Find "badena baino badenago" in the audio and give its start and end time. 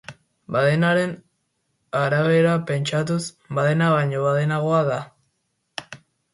3.61-4.83